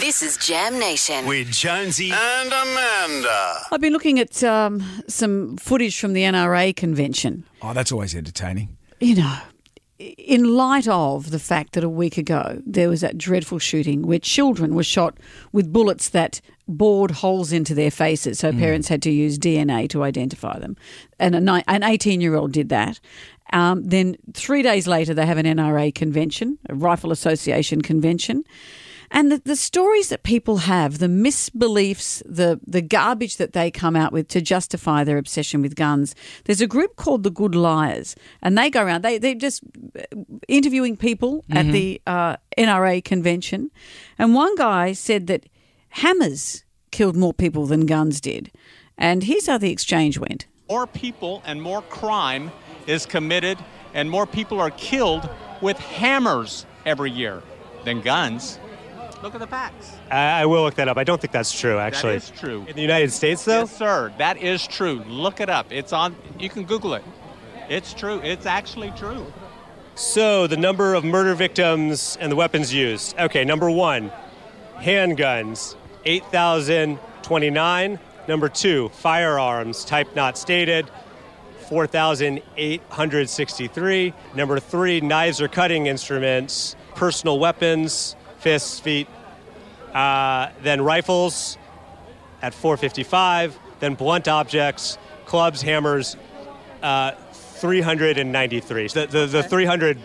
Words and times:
This 0.00 0.22
is 0.22 0.36
Jam 0.38 0.78
Nation. 0.78 1.26
with 1.26 1.50
Jonesy 1.52 2.10
and 2.10 2.48
Amanda. 2.52 3.54
I've 3.70 3.80
been 3.80 3.92
looking 3.92 4.18
at 4.18 4.42
um, 4.42 4.82
some 5.08 5.56
footage 5.58 6.00
from 6.00 6.14
the 6.14 6.22
NRA 6.22 6.74
convention. 6.74 7.44
Oh, 7.62 7.72
that's 7.74 7.92
always 7.92 8.14
entertaining. 8.14 8.76
You 9.00 9.16
know, 9.16 9.38
in 9.98 10.54
light 10.56 10.88
of 10.88 11.30
the 11.30 11.38
fact 11.38 11.74
that 11.74 11.84
a 11.84 11.88
week 11.88 12.16
ago 12.16 12.60
there 12.66 12.88
was 12.88 13.02
that 13.02 13.18
dreadful 13.18 13.58
shooting 13.58 14.06
where 14.06 14.18
children 14.18 14.74
were 14.74 14.82
shot 14.84 15.18
with 15.52 15.72
bullets 15.72 16.08
that 16.10 16.40
bored 16.66 17.10
holes 17.10 17.52
into 17.52 17.74
their 17.74 17.90
faces, 17.90 18.38
so 18.38 18.52
parents 18.52 18.88
had 18.88 19.02
to 19.02 19.10
use 19.10 19.38
DNA 19.38 19.88
to 19.90 20.02
identify 20.02 20.58
them, 20.58 20.76
and 21.18 21.34
a 21.34 21.40
ni- 21.40 21.64
an 21.68 21.82
18 21.82 22.20
year 22.20 22.36
old 22.36 22.52
did 22.52 22.68
that. 22.70 23.00
Um, 23.52 23.82
then 23.84 24.16
three 24.32 24.62
days 24.62 24.86
later, 24.86 25.12
they 25.12 25.26
have 25.26 25.38
an 25.38 25.46
NRA 25.46 25.94
convention, 25.94 26.58
a 26.68 26.74
Rifle 26.74 27.12
Association 27.12 27.82
convention. 27.82 28.44
And 29.10 29.32
the, 29.32 29.42
the 29.44 29.56
stories 29.56 30.08
that 30.10 30.22
people 30.22 30.58
have, 30.58 30.98
the 30.98 31.06
misbeliefs, 31.06 32.22
the, 32.24 32.60
the 32.66 32.80
garbage 32.80 33.38
that 33.38 33.52
they 33.52 33.70
come 33.70 33.96
out 33.96 34.12
with 34.12 34.28
to 34.28 34.40
justify 34.40 35.02
their 35.02 35.18
obsession 35.18 35.62
with 35.62 35.74
guns. 35.74 36.14
There's 36.44 36.60
a 36.60 36.66
group 36.66 36.94
called 36.96 37.24
the 37.24 37.30
Good 37.30 37.54
Liars, 37.56 38.14
and 38.40 38.56
they 38.56 38.70
go 38.70 38.84
around, 38.84 39.02
they, 39.02 39.18
they're 39.18 39.34
just 39.34 39.62
interviewing 40.46 40.96
people 40.96 41.44
at 41.50 41.66
the 41.72 42.00
uh, 42.06 42.36
NRA 42.56 43.04
convention. 43.04 43.70
And 44.18 44.34
one 44.34 44.54
guy 44.54 44.92
said 44.92 45.26
that 45.26 45.46
hammers 45.88 46.64
killed 46.92 47.16
more 47.16 47.34
people 47.34 47.66
than 47.66 47.86
guns 47.86 48.20
did. 48.20 48.50
And 48.96 49.24
here's 49.24 49.46
how 49.46 49.58
the 49.58 49.70
exchange 49.72 50.18
went. 50.18 50.46
more 50.68 50.86
people 50.86 51.42
and 51.44 51.60
more 51.60 51.82
crime 51.82 52.52
is 52.86 53.06
committed 53.06 53.58
and 53.92 54.08
more 54.08 54.26
people 54.26 54.60
are 54.60 54.70
killed 54.70 55.28
with 55.60 55.76
hammers 55.78 56.64
every 56.86 57.10
year 57.10 57.42
than 57.84 58.00
guns. 58.02 58.58
Look 59.22 59.34
at 59.34 59.40
the 59.40 59.46
facts. 59.46 59.96
I 60.10 60.42
I 60.42 60.46
will 60.46 60.62
look 60.62 60.74
that 60.76 60.88
up. 60.88 60.96
I 60.96 61.04
don't 61.04 61.20
think 61.20 61.32
that's 61.32 61.52
true, 61.58 61.78
actually. 61.78 62.18
That 62.18 62.32
is 62.32 62.38
true. 62.38 62.64
In 62.68 62.74
the 62.74 62.82
United 62.82 63.12
States, 63.12 63.44
though? 63.44 63.60
Yes, 63.60 63.76
sir. 63.76 64.12
That 64.18 64.38
is 64.38 64.66
true. 64.66 65.04
Look 65.06 65.40
it 65.40 65.48
up. 65.50 65.66
It's 65.70 65.92
on. 65.92 66.16
You 66.38 66.48
can 66.48 66.64
Google 66.64 66.94
it. 66.94 67.04
It's 67.68 67.92
true. 67.94 68.20
It's 68.24 68.46
actually 68.46 68.92
true. 68.96 69.32
So, 69.94 70.46
the 70.46 70.56
number 70.56 70.94
of 70.94 71.04
murder 71.04 71.34
victims 71.34 72.16
and 72.20 72.32
the 72.32 72.36
weapons 72.36 72.72
used. 72.72 73.18
Okay, 73.18 73.44
number 73.44 73.70
one, 73.70 74.10
handguns, 74.78 75.74
8,029. 76.06 77.98
Number 78.26 78.48
two, 78.48 78.88
firearms, 78.90 79.84
type 79.84 80.16
not 80.16 80.38
stated, 80.38 80.90
4,863. 81.68 84.14
Number 84.34 84.58
three, 84.58 85.00
knives 85.00 85.40
or 85.40 85.46
cutting 85.48 85.86
instruments, 85.86 86.74
personal 86.94 87.38
weapons, 87.38 88.16
fists, 88.38 88.80
feet. 88.80 89.06
Uh, 89.94 90.50
then 90.62 90.80
rifles 90.80 91.58
at 92.42 92.54
455. 92.54 93.58
Then 93.80 93.94
blunt 93.94 94.28
objects, 94.28 94.98
clubs, 95.24 95.62
hammers, 95.62 96.16
uh, 96.82 97.12
393. 97.32 98.88
The, 98.88 99.06
the, 99.06 99.26
the 99.26 99.42
300, 99.42 99.98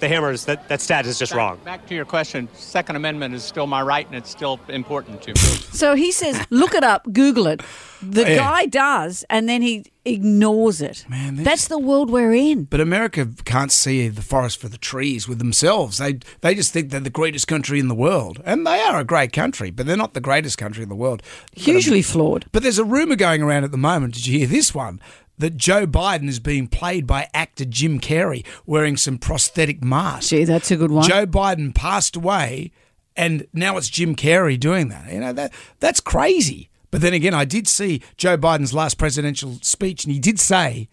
the 0.00 0.08
hammers, 0.08 0.44
that, 0.46 0.68
that 0.68 0.80
stat 0.80 1.06
is 1.06 1.18
just 1.18 1.32
Back- 1.32 1.36
wrong. 1.36 1.58
Back 1.64 1.86
to 1.86 1.94
your 1.94 2.04
question. 2.04 2.48
Second 2.54 2.96
Amendment 2.96 3.34
is 3.34 3.44
still 3.44 3.66
my 3.66 3.82
right, 3.82 4.06
and 4.06 4.14
it's 4.16 4.30
still 4.30 4.58
important 4.68 5.22
to 5.22 5.30
me. 5.30 5.40
So 5.72 5.94
he 5.94 6.10
says, 6.12 6.44
look 6.50 6.74
it 6.74 6.82
up, 6.84 7.10
Google 7.12 7.46
it. 7.46 7.60
The 8.02 8.22
Yeah. 8.22 8.36
guy 8.36 8.66
does, 8.66 9.24
and 9.28 9.48
then 9.48 9.60
he 9.60 9.84
ignores 10.06 10.80
it. 10.80 11.04
Man, 11.08 11.36
they 11.36 11.42
That's 11.42 11.68
the 11.68 11.78
world 11.78 12.10
we're 12.10 12.32
in. 12.32 12.64
But 12.64 12.80
America 12.80 13.28
can't 13.44 13.70
see 13.70 14.08
the 14.08 14.22
forest 14.22 14.58
for 14.58 14.68
the 14.68 14.78
trees 14.78 15.28
with 15.28 15.38
themselves. 15.38 15.98
They 15.98 16.18
they 16.40 16.54
just 16.54 16.72
think 16.72 16.90
they're 16.90 17.00
the 17.00 17.10
greatest 17.10 17.46
country 17.46 17.78
in 17.78 17.88
the 17.88 17.94
world, 17.94 18.40
and 18.46 18.66
they 18.66 18.80
are 18.80 18.98
a 18.98 19.04
great 19.04 19.32
country, 19.34 19.70
but 19.70 19.84
they're 19.86 19.98
not 19.98 20.14
the 20.14 20.20
greatest 20.20 20.56
country 20.56 20.82
in 20.82 20.88
the 20.88 20.94
world. 20.96 21.22
Hugely 21.54 21.98
um, 21.98 22.04
flawed. 22.04 22.46
But 22.52 22.62
there's 22.62 22.78
a 22.78 22.84
rumor 22.84 23.16
going 23.16 23.42
around 23.42 23.64
at 23.64 23.70
the 23.70 23.76
moment. 23.78 24.14
Did 24.14 24.26
you 24.26 24.38
hear 24.38 24.48
this 24.48 24.74
one? 24.74 24.98
That 25.40 25.56
Joe 25.56 25.86
Biden 25.86 26.28
is 26.28 26.38
being 26.38 26.68
played 26.68 27.06
by 27.06 27.28
actor 27.32 27.64
Jim 27.64 27.98
Carrey 27.98 28.44
wearing 28.66 28.96
some 28.98 29.16
prosthetic 29.16 29.82
mask. 29.82 30.28
Gee, 30.28 30.44
that's 30.44 30.70
a 30.70 30.76
good 30.76 30.90
one. 30.90 31.08
Joe 31.08 31.26
Biden 31.26 31.74
passed 31.74 32.14
away, 32.14 32.72
and 33.16 33.46
now 33.54 33.76
it's 33.78 33.88
Jim 33.88 34.14
Carrey 34.14 34.60
doing 34.60 34.88
that. 34.90 35.10
You 35.10 35.20
know 35.20 35.32
that 35.32 35.52
that's 35.80 36.00
crazy. 36.00 36.68
But 36.90 37.00
then 37.00 37.14
again, 37.14 37.32
I 37.34 37.44
did 37.44 37.68
see 37.68 38.02
Joe 38.16 38.36
Biden's 38.36 38.74
last 38.74 38.98
presidential 38.98 39.58
speech, 39.62 40.04
and 40.04 40.12
he 40.12 40.18
did 40.18 40.38
say 40.38 40.88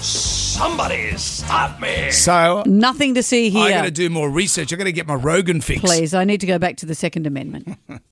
Somebody 0.00 1.16
stop 1.16 1.80
me. 1.80 2.10
so. 2.10 2.62
Nothing 2.66 3.14
to 3.14 3.22
see 3.22 3.48
here. 3.48 3.62
I 3.62 3.70
got 3.70 3.74
here. 3.76 3.84
to 3.84 3.90
do 3.90 4.10
more 4.10 4.28
research. 4.28 4.72
I 4.72 4.76
got 4.76 4.84
to 4.84 4.92
get 4.92 5.06
my 5.06 5.14
Rogan 5.14 5.60
fix. 5.60 5.80
Please, 5.80 6.14
I 6.14 6.24
need 6.24 6.40
to 6.40 6.46
go 6.46 6.58
back 6.58 6.76
to 6.78 6.86
the 6.86 6.94
Second 6.94 7.26
Amendment. 7.26 7.78